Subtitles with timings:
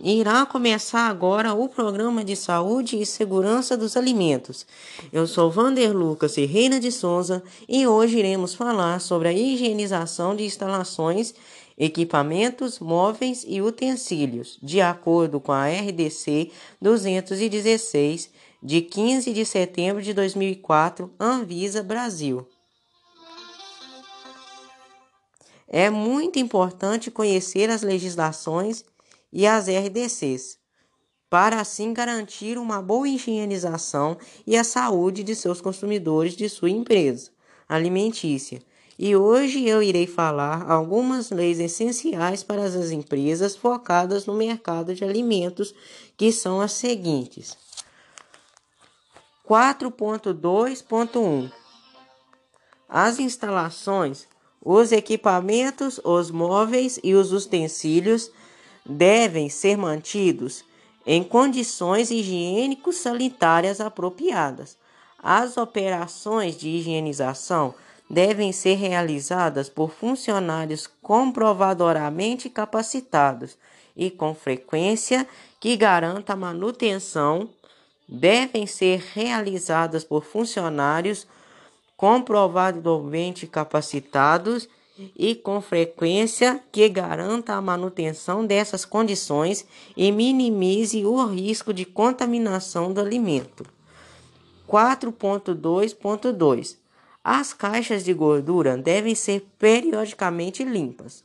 [0.00, 4.64] Irá começar agora o programa de saúde e segurança dos alimentos.
[5.12, 10.36] Eu sou Vander Lucas e Reina de Souza e hoje iremos falar sobre a higienização
[10.36, 11.34] de instalações,
[11.76, 18.30] equipamentos, móveis e utensílios, de acordo com a RDC 216,
[18.62, 22.46] de 15 de setembro de 2004, Anvisa Brasil.
[25.66, 28.84] É muito importante conhecer as legislações
[29.32, 30.58] e as RDCs,
[31.30, 37.30] para assim garantir uma boa higienização e a saúde de seus consumidores de sua empresa
[37.68, 38.62] alimentícia.
[38.98, 45.04] E hoje eu irei falar algumas leis essenciais para as empresas focadas no mercado de
[45.04, 45.74] alimentos,
[46.16, 47.56] que são as seguintes:
[49.46, 51.52] 4.2.1
[52.88, 54.26] As instalações
[54.60, 58.30] os equipamentos, os móveis e os utensílios
[58.88, 60.64] devem ser mantidos
[61.06, 64.76] em condições higiênico-sanitárias apropriadas.
[65.22, 67.74] As operações de higienização
[68.08, 73.58] devem ser realizadas por funcionários comprovadoramente capacitados
[73.96, 75.28] e com frequência
[75.60, 77.50] que garanta a manutenção
[78.08, 81.26] devem ser realizadas por funcionários
[81.96, 84.68] comprovadamente capacitados
[85.16, 92.92] e com frequência que garanta a manutenção dessas condições e minimize o risco de contaminação
[92.92, 93.64] do alimento.
[94.68, 96.76] 4.2.2
[97.22, 101.22] As caixas de gordura devem ser periodicamente limpas.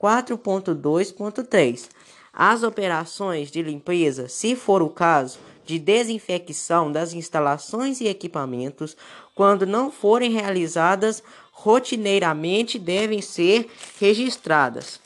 [0.00, 1.88] 4.2.3
[2.32, 8.96] As operações de limpeza, se for o caso, de desinfecção das instalações e equipamentos,
[9.34, 15.00] quando não forem realizadas rotineiramente, devem ser registradas.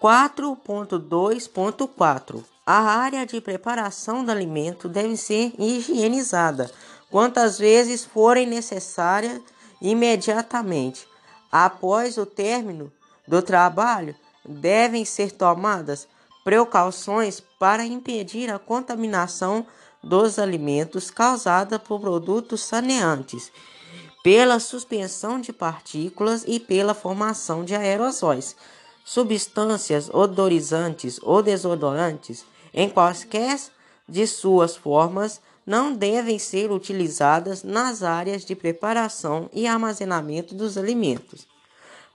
[0.00, 6.70] 4.2.4 A área de preparação do alimento deve ser higienizada
[7.10, 9.40] quantas vezes forem necessárias
[9.80, 11.08] imediatamente.
[11.50, 12.92] Após o término
[13.26, 14.14] do trabalho,
[14.44, 16.06] devem ser tomadas
[16.48, 19.66] precauções para impedir a contaminação
[20.02, 23.52] dos alimentos causada por produtos saneantes,
[24.24, 28.56] pela suspensão de partículas e pela formação de aerosóis,
[29.04, 33.60] substâncias odorizantes ou desodorantes, em quaisquer
[34.08, 41.46] de suas formas, não devem ser utilizadas nas áreas de preparação e armazenamento dos alimentos.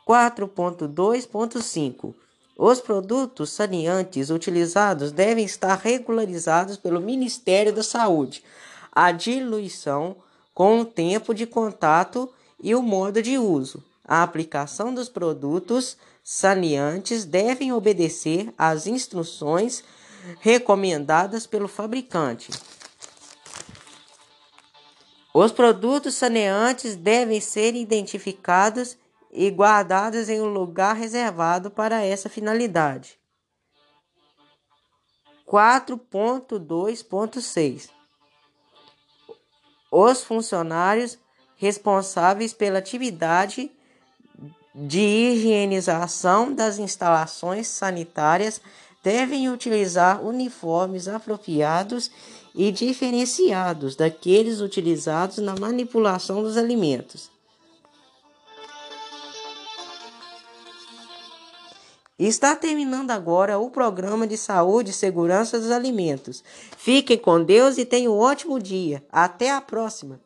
[0.08, 2.16] 4.2.5
[2.58, 8.44] os produtos saneantes utilizados devem estar regularizados pelo Ministério da Saúde.
[8.92, 10.16] A diluição
[10.54, 12.30] com o tempo de contato
[12.62, 13.84] e o modo de uso.
[14.06, 19.84] A aplicação dos produtos saneantes devem obedecer às instruções
[20.40, 22.52] recomendadas pelo fabricante.
[25.34, 28.96] Os produtos saneantes devem ser identificados
[29.34, 33.18] e guardadas em um lugar reservado para essa finalidade.
[35.48, 37.90] 4.2.6
[39.92, 41.18] Os funcionários
[41.58, 43.70] responsáveis pela atividade
[44.76, 48.60] de higienização das instalações sanitárias
[49.04, 52.10] devem utilizar uniformes apropriados
[52.56, 57.33] e diferenciados daqueles utilizados na manipulação dos alimentos.
[62.18, 66.44] Está terminando agora o programa de saúde e segurança dos alimentos.
[66.78, 69.04] Fiquem com Deus e tenham um ótimo dia.
[69.12, 70.20] Até a próxima!